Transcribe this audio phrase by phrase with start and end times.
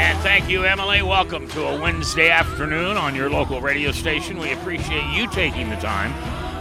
[0.00, 1.02] And thank you, Emily.
[1.02, 4.38] Welcome to a Wednesday afternoon on your local radio station.
[4.38, 6.14] We appreciate you taking the time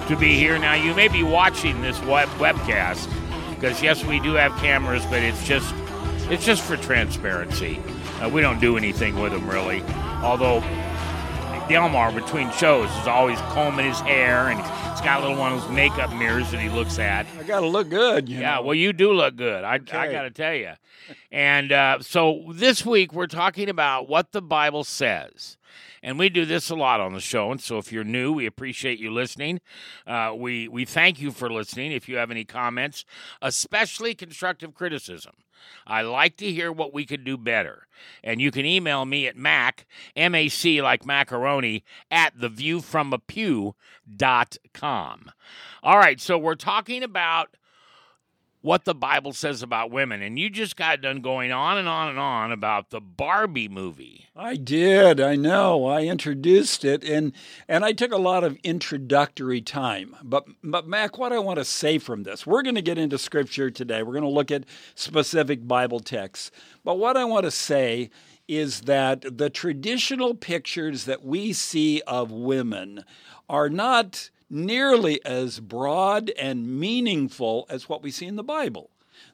[0.10, 0.60] to be here.
[0.60, 3.08] Now, you may be watching this web- webcast
[3.56, 5.74] because yes, we do have cameras, but it's just
[6.30, 7.82] it's just for transparency.
[8.22, 9.84] Uh, we don't do anything with them really.
[10.22, 10.60] Although
[11.70, 15.62] Delmar between shows is always combing his hair and he's got a little one of
[15.62, 17.28] those makeup mirrors that he looks at.
[17.40, 18.28] I got to look good.
[18.28, 18.64] You Yeah, know.
[18.64, 19.64] well, you do look good.
[19.64, 19.78] I, I
[20.12, 20.72] got to tell you.
[21.32, 25.58] And uh, so this week we're talking about what the Bible says.
[26.02, 27.52] And we do this a lot on the show.
[27.52, 29.60] And so if you're new, we appreciate you listening.
[30.08, 31.92] Uh, we, we thank you for listening.
[31.92, 33.06] If you have any comments,
[33.42, 35.34] especially constructive criticism,
[35.86, 37.88] I like to hear what we could do better.
[38.24, 45.32] And you can email me at mac, M-A-C like macaroni, at theviewfromapew.com.
[45.84, 47.56] All right, so we're talking about
[48.62, 50.22] what the Bible says about women.
[50.22, 54.28] And you just got done going on and on and on about the Barbie movie.
[54.36, 55.20] I did.
[55.20, 55.86] I know.
[55.86, 57.34] I introduced it, and
[57.68, 60.16] and I took a lot of introductory time.
[60.24, 63.18] But but Mac, what I want to say from this, we're going to get into
[63.18, 64.04] Scripture today.
[64.04, 64.66] We're going to look at
[64.96, 66.52] specific Bible texts.
[66.84, 68.10] But what I want to say
[68.48, 73.04] is that the traditional pictures that we see of women
[73.48, 78.90] are not nearly as broad and meaningful as what we see in the Bible.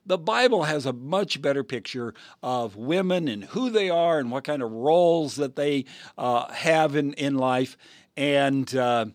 [0.06, 2.14] The Bible has a much better picture
[2.44, 5.86] of women and who they are and what kind of roles that they
[6.18, 7.78] uh, have in, in life.
[8.18, 9.08] And, uh,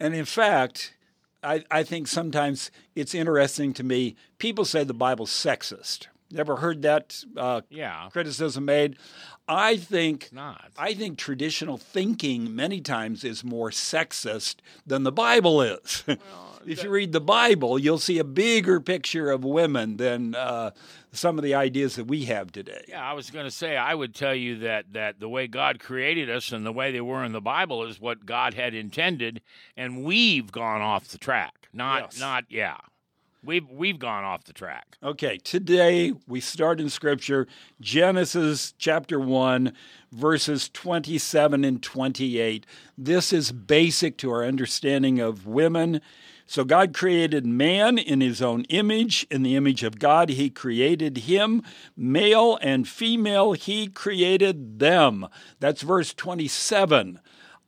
[0.00, 0.94] and in fact,
[1.42, 4.16] I, I think sometimes it's interesting to me.
[4.38, 6.06] People say the Bible's sexist.
[6.34, 8.08] Never heard that uh, Yeah.
[8.12, 8.96] criticism made.
[9.46, 10.70] I think Not.
[10.76, 14.56] I think traditional thinking many times is more sexist
[14.86, 16.02] than the Bible is.
[16.66, 20.70] if you read the Bible, you'll see a bigger picture of women than uh,
[21.12, 22.84] some of the ideas that we have today.
[22.88, 25.78] Yeah, I was going to say I would tell you that that the way God
[25.78, 29.42] created us and the way they were in the Bible is what God had intended,
[29.76, 31.68] and we've gone off the track.
[31.72, 32.18] Not Yes.
[32.20, 32.78] not yeah,
[33.44, 34.96] we've we've gone off the track.
[35.02, 37.46] Okay, today we start in Scripture,
[37.80, 39.72] Genesis chapter 1,
[40.12, 42.66] verses 27 and 28.
[42.96, 46.00] This is basic to our understanding of women.
[46.46, 49.26] So, God created man in his own image.
[49.30, 51.62] In the image of God, he created him.
[51.96, 55.26] Male and female, he created them.
[55.58, 57.18] That's verse 27.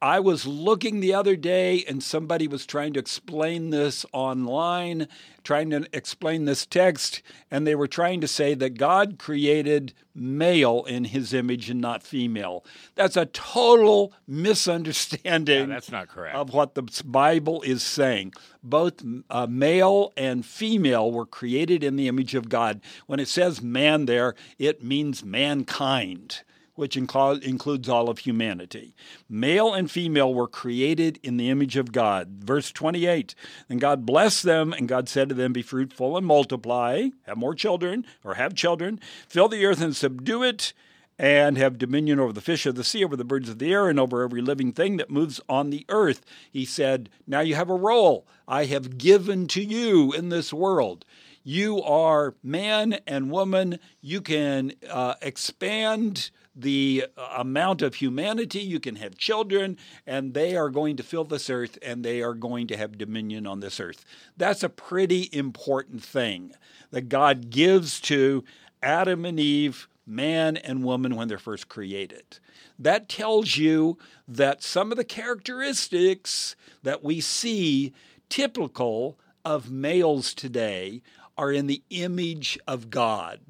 [0.03, 5.09] I was looking the other day and somebody was trying to explain this online,
[5.43, 10.85] trying to explain this text, and they were trying to say that God created male
[10.85, 12.65] in his image and not female.
[12.95, 16.37] That's a total misunderstanding Yeah, that's not correct.
[16.37, 18.33] of what the Bible is saying.
[18.63, 22.81] Both uh, male and female were created in the image of God.
[23.07, 26.43] When it says man there, it means mankind
[26.77, 28.95] which inclu- includes all of humanity.
[29.29, 32.29] Male and female were created in the image of God.
[32.39, 33.35] Verse 28
[33.69, 37.55] And God blessed them, and God said to them, Be fruitful and multiply, have more
[37.55, 40.73] children, or have children, fill the earth and subdue it.
[41.19, 43.89] And have dominion over the fish of the sea, over the birds of the air,
[43.89, 46.21] and over every living thing that moves on the earth.
[46.53, 51.07] He said, Now you have a role I have given to you in this world.
[51.49, 53.79] You are man and woman.
[54.01, 58.61] You can uh, expand the uh, amount of humanity.
[58.61, 62.35] You can have children, and they are going to fill this earth and they are
[62.35, 64.05] going to have dominion on this earth.
[64.37, 66.53] That's a pretty important thing
[66.91, 68.43] that God gives to
[68.83, 72.39] Adam and Eve, man and woman, when they're first created.
[72.79, 73.99] That tells you
[74.29, 77.93] that some of the characteristics that we see
[78.29, 81.03] typical of males today
[81.39, 83.41] are in the image of God,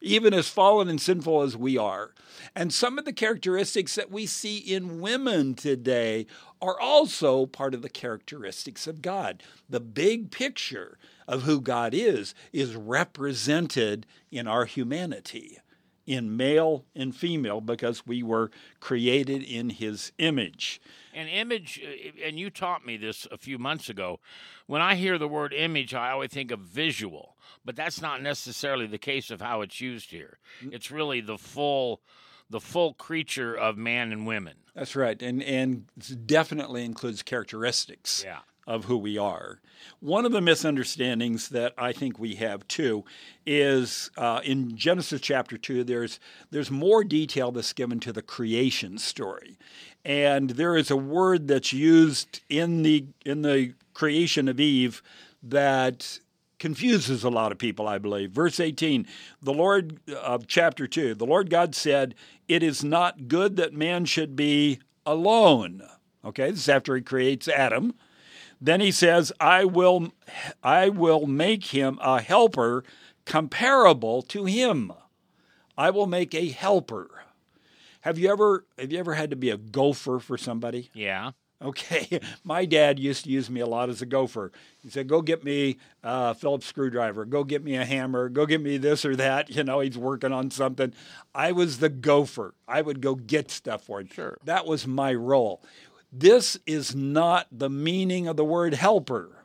[0.00, 2.14] even as fallen and sinful as we are.
[2.54, 6.26] And some of the characteristics that we see in women today
[6.60, 9.42] are also part of the characteristics of God.
[9.68, 15.58] The big picture of who God is is represented in our humanity,
[16.08, 18.50] in male and female, because we were
[18.80, 20.80] created in his image.
[21.14, 24.18] An image, uh, and you taught me this a few months ago.
[24.66, 28.86] When I hear the word image, I always think of visual, but that's not necessarily
[28.86, 30.38] the case of how it's used here.
[30.62, 32.00] It's really the full,
[32.50, 34.54] the full creature of man and women.
[34.74, 35.86] That's right, and and
[36.26, 38.38] definitely includes characteristics Yeah.
[38.66, 39.60] of who we are.
[40.00, 43.04] One of the misunderstandings that I think we have too
[43.46, 45.82] is uh, in Genesis chapter two.
[45.84, 49.56] There's there's more detail that's given to the creation story,
[50.04, 55.02] and there is a word that's used in the in the creation of Eve
[55.42, 56.20] that
[56.58, 58.32] confuses a lot of people, I believe.
[58.32, 59.06] Verse 18,
[59.40, 62.16] the Lord of chapter 2, the Lord God said,
[62.48, 65.82] It is not good that man should be alone.
[66.24, 67.94] Okay, this is after he creates Adam.
[68.60, 70.12] Then he says, I will
[70.62, 72.82] I will make him a helper
[73.24, 74.92] comparable to him.
[75.76, 77.22] I will make a helper.
[78.00, 80.90] Have you ever have you ever had to be a gopher for somebody?
[80.92, 81.32] Yeah.
[81.60, 84.52] Okay, my dad used to use me a lot as a gopher.
[84.82, 87.24] He said, "Go get me a Phillips screwdriver.
[87.24, 88.28] Go get me a hammer.
[88.28, 90.92] Go get me this or that." You know, he's working on something.
[91.34, 92.54] I was the gopher.
[92.68, 94.08] I would go get stuff for him.
[94.12, 94.38] Sure.
[94.44, 95.62] that was my role.
[96.12, 99.44] This is not the meaning of the word helper.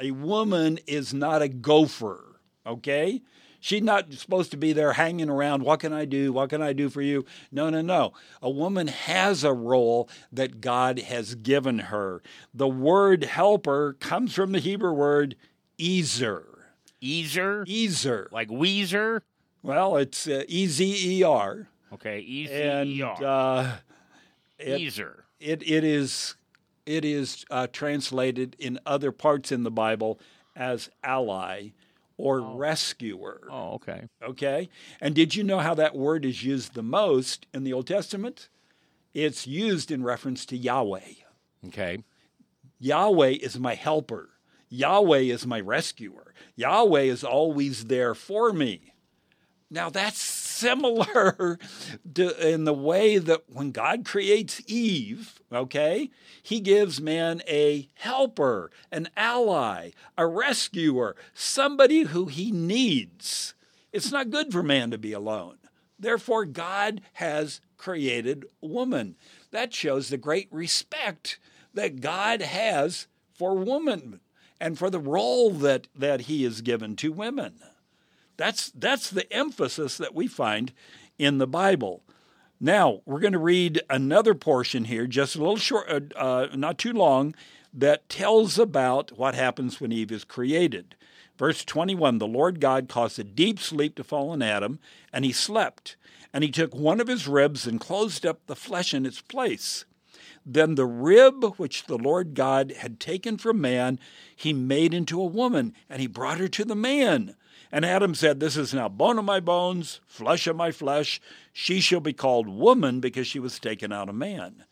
[0.00, 2.40] A woman is not a gopher.
[2.66, 3.20] Okay.
[3.60, 5.62] She's not supposed to be there hanging around.
[5.62, 6.32] What can I do?
[6.32, 7.24] What can I do for you?
[7.52, 8.12] No, no, no.
[8.40, 12.22] A woman has a role that God has given her.
[12.54, 15.36] The word helper comes from the Hebrew word
[15.78, 16.46] ezer.
[17.02, 18.28] Easer, Ezer.
[18.30, 19.22] like Weezer.
[19.62, 21.68] Well, it's uh, E Z E R.
[21.94, 22.54] Okay, E Z
[22.86, 23.24] E R.
[23.24, 23.76] uh,
[24.58, 25.24] it- Easer.
[25.38, 26.34] it, it is,
[26.84, 30.20] it is uh, translated in other parts in the Bible
[30.54, 31.70] as ally
[32.20, 32.56] or oh.
[32.56, 33.40] rescuer.
[33.50, 34.08] Oh, okay.
[34.22, 34.68] Okay?
[35.00, 38.48] And did you know how that word is used the most in the Old Testament?
[39.14, 41.14] It's used in reference to Yahweh.
[41.68, 42.04] Okay.
[42.78, 44.30] Yahweh is my helper.
[44.68, 46.32] Yahweh is my rescuer.
[46.54, 48.92] Yahweh is always there for me.
[49.70, 50.20] Now that's
[50.60, 51.58] similar
[52.14, 56.10] to, in the way that when God creates Eve, okay,
[56.42, 63.54] he gives man a helper, an ally, a rescuer, somebody who he needs.
[63.92, 65.56] It's not good for man to be alone.
[65.98, 69.16] Therefore, God has created woman.
[69.50, 71.38] That shows the great respect
[71.74, 74.20] that God has for woman
[74.60, 77.60] and for the role that, that he has given to women.
[78.40, 80.72] That's, that's the emphasis that we find
[81.18, 82.02] in the Bible.
[82.58, 86.78] Now, we're going to read another portion here, just a little short, uh, uh, not
[86.78, 87.34] too long,
[87.74, 90.96] that tells about what happens when Eve is created.
[91.36, 94.78] Verse 21 The Lord God caused a deep sleep to fall on Adam,
[95.12, 95.96] and he slept.
[96.32, 99.84] And he took one of his ribs and closed up the flesh in its place.
[100.46, 104.00] Then the rib which the Lord God had taken from man,
[104.34, 107.36] he made into a woman, and he brought her to the man.
[107.72, 111.20] And Adam said, This is now bone of my bones, flesh of my flesh.
[111.52, 114.64] She shall be called woman because she was taken out of man.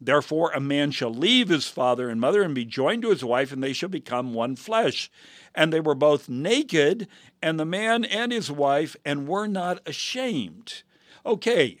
[0.00, 3.52] Therefore, a man shall leave his father and mother and be joined to his wife,
[3.52, 5.10] and they shall become one flesh.
[5.54, 7.06] And they were both naked,
[7.40, 10.82] and the man and his wife, and were not ashamed.
[11.24, 11.80] Okay,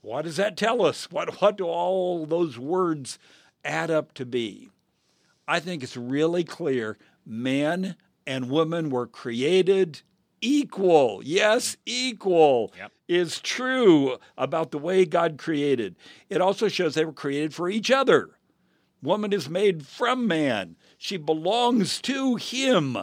[0.00, 1.10] what does that tell us?
[1.10, 3.18] What, what do all those words
[3.62, 4.70] add up to be?
[5.46, 6.96] I think it's really clear
[7.26, 10.02] man and woman were created
[10.40, 11.20] equal.
[11.24, 12.92] Yes, equal Yep.
[13.08, 15.96] is true about the way God created.
[16.28, 18.30] It also shows they were created for each other.
[19.02, 22.96] Woman is made from man, she belongs to him.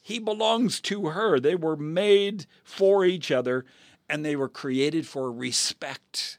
[0.00, 1.38] He belongs to her.
[1.38, 3.64] They were made for each other
[4.08, 6.38] and they were created for respect.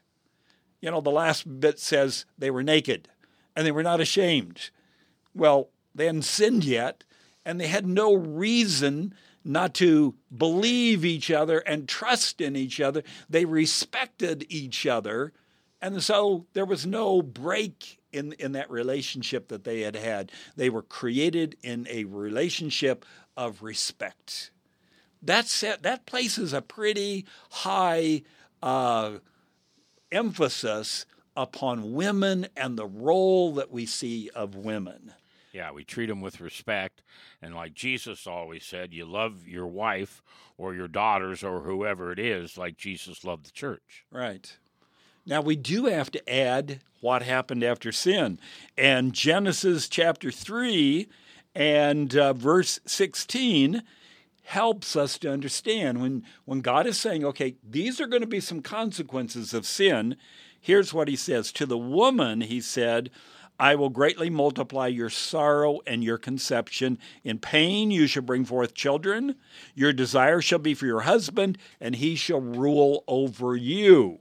[0.82, 3.08] You know, the last bit says they were naked
[3.56, 4.70] and they were not ashamed.
[5.34, 7.04] Well, they hadn't sinned yet,
[7.44, 13.02] and they had no reason not to believe each other and trust in each other.
[13.28, 15.32] They respected each other,
[15.82, 20.32] and so there was no break in, in that relationship that they had had.
[20.56, 23.04] They were created in a relationship
[23.36, 24.50] of respect.
[25.20, 25.60] That's.
[25.60, 28.22] That places a pretty high
[28.62, 29.18] uh,
[30.10, 35.12] emphasis upon women and the role that we see of women.
[35.54, 37.04] Yeah, we treat them with respect.
[37.40, 40.20] And like Jesus always said, you love your wife
[40.58, 44.04] or your daughters or whoever it is like Jesus loved the church.
[44.10, 44.56] Right.
[45.24, 48.40] Now we do have to add what happened after sin.
[48.76, 51.08] And Genesis chapter 3
[51.54, 53.80] and uh, verse 16
[54.42, 58.40] helps us to understand when, when God is saying, okay, these are going to be
[58.40, 60.16] some consequences of sin.
[60.60, 63.10] Here's what he says To the woman, he said,
[63.58, 66.98] I will greatly multiply your sorrow and your conception.
[67.22, 69.36] In pain you shall bring forth children.
[69.74, 74.18] Your desire shall be for your husband, and he shall rule over you.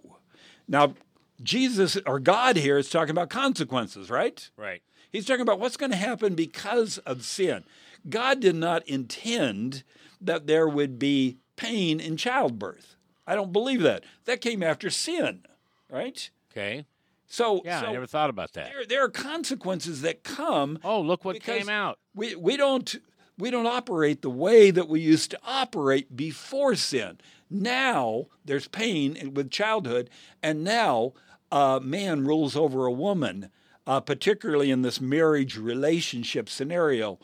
[0.67, 0.93] Now,
[1.41, 4.49] Jesus or God here is talking about consequences, right?
[4.55, 4.81] Right.
[5.11, 7.63] He's talking about what's going to happen because of sin.
[8.09, 9.83] God did not intend
[10.21, 12.95] that there would be pain in childbirth.
[13.25, 14.03] I don't believe that.
[14.25, 15.43] That came after sin,
[15.89, 16.29] right?
[16.51, 16.85] Okay.
[17.33, 18.71] So, Yeah, so I never thought about that.
[18.71, 20.77] there, there are consequences that come.
[20.83, 21.97] Oh, look what came out.
[22.13, 22.95] We, we don't
[23.39, 27.17] we don't operate the way that we used to operate before sin.
[27.49, 30.11] Now there's pain with childhood,
[30.43, 31.13] and now
[31.51, 33.49] uh, man rules over a woman,
[33.87, 37.17] uh, particularly in this marriage relationship scenario.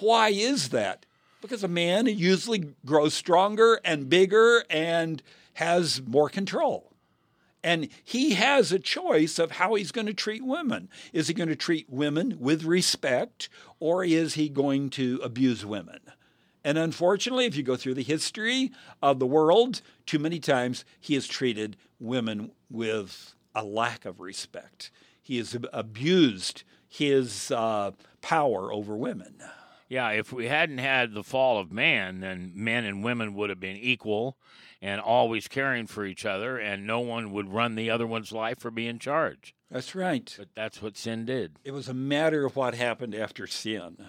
[0.00, 1.06] Why is that?
[1.40, 5.22] Because a man usually grows stronger and bigger and
[5.54, 6.89] has more control.
[7.62, 10.88] And he has a choice of how he's going to treat women.
[11.12, 13.48] Is he going to treat women with respect
[13.78, 16.00] or is he going to abuse women?
[16.64, 18.70] And unfortunately, if you go through the history
[19.02, 24.90] of the world, too many times he has treated women with a lack of respect.
[25.22, 29.36] He has abused his uh, power over women.
[29.90, 33.58] Yeah, if we hadn't had the fall of man, then men and women would have
[33.58, 34.38] been equal
[34.80, 38.64] and always caring for each other, and no one would run the other one's life
[38.64, 39.52] or be in charge.
[39.68, 40.32] That's right.
[40.38, 41.56] But that's what sin did.
[41.64, 44.08] It was a matter of what happened after sin.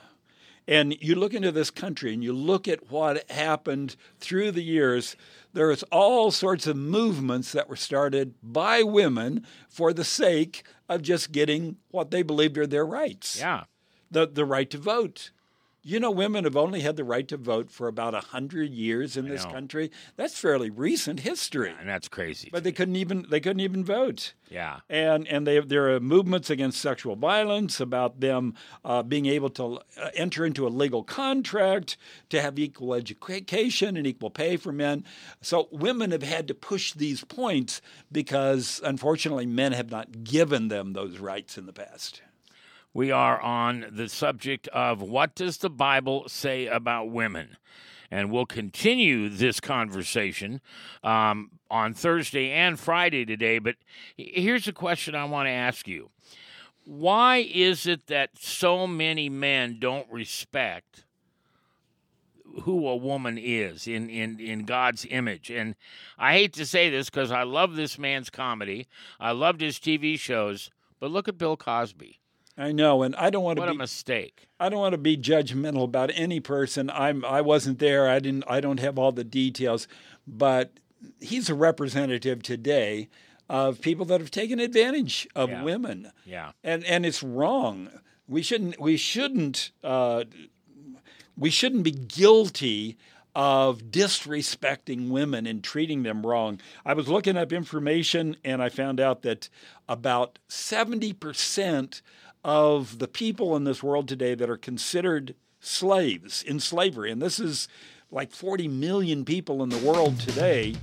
[0.68, 5.18] And you look into this country and you look at what happened through the years,
[5.52, 11.32] there's all sorts of movements that were started by women for the sake of just
[11.32, 13.40] getting what they believed are their rights.
[13.40, 13.64] Yeah.
[14.12, 15.32] The, the right to vote.
[15.84, 19.28] You know, women have only had the right to vote for about 100 years in
[19.28, 19.52] this know.
[19.52, 19.92] country.
[20.16, 21.74] That's fairly recent history.
[21.80, 22.50] And that's crazy.
[22.52, 24.82] But they couldn't even they couldn't even vote yeah.
[24.90, 29.80] and and they, there are movements against sexual violence about them uh, being able to
[30.00, 31.98] uh, enter into a legal contract
[32.30, 35.06] to have equal education and equal pay for men.
[35.42, 40.94] So women have had to push these points because unfortunately men have not given them
[40.94, 42.22] those rights in the past.
[42.94, 47.56] We are on the subject of what does the Bible say about women?
[48.10, 50.60] And we'll continue this conversation
[51.02, 53.60] um, on Thursday and Friday today.
[53.60, 53.76] But
[54.18, 56.10] here's a question I want to ask you
[56.84, 61.06] Why is it that so many men don't respect
[62.64, 65.50] who a woman is in, in, in God's image?
[65.50, 65.76] And
[66.20, 70.20] I hate to say this because I love this man's comedy, I loved his TV
[70.20, 70.70] shows,
[71.00, 72.21] but look at Bill Cosby.
[72.58, 74.48] I know, and I don't want to What a mistake.
[74.60, 76.90] I don't want to be judgmental about any person.
[76.90, 78.10] I'm I wasn't there.
[78.10, 79.88] I didn't I don't have all the details,
[80.28, 80.74] but
[81.20, 83.10] he's a representative today
[83.50, 85.64] of people that have taken advantage of Yeah.
[85.64, 86.12] women.
[86.26, 86.52] Yeah.
[86.64, 87.90] And and it's wrong.
[88.28, 90.26] We shouldn't we shouldn't uh,
[91.38, 92.98] we shouldn't be guilty
[93.34, 96.60] of disrespecting women and treating them wrong.
[96.86, 99.48] I was looking up information and I found out that
[99.88, 102.02] about 70%
[102.44, 107.40] of the people in this world today that are considered slaves in slavery, and this
[107.40, 107.68] is
[108.12, 110.76] like 40 million people in the world today,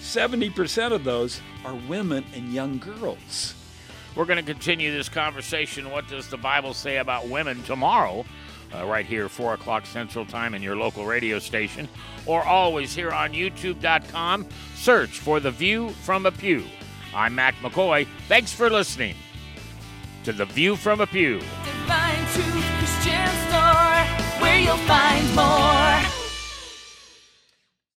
[0.00, 3.54] 70% of those are women and young girls.
[4.14, 5.90] We're going to continue this conversation.
[5.90, 8.24] What does the Bible say about women tomorrow?
[8.74, 11.88] Uh, right here, 4 o'clock Central Time in your local radio station,
[12.24, 14.46] or always here on YouTube.com.
[14.74, 16.64] Search for The View from a Pew.
[17.14, 18.06] I'm Mac McKoy.
[18.28, 19.14] Thanks for listening
[20.26, 21.38] to The View from a Pew.
[21.38, 25.85] Divine Truth Christian Store, where you'll find more.